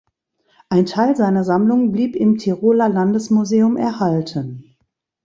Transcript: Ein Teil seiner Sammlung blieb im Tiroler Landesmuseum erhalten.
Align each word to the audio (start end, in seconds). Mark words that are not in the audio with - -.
Ein 0.69 0.87
Teil 0.87 1.15
seiner 1.15 1.43
Sammlung 1.43 1.91
blieb 1.91 2.15
im 2.15 2.39
Tiroler 2.39 2.89
Landesmuseum 2.89 3.77
erhalten. 3.77 4.75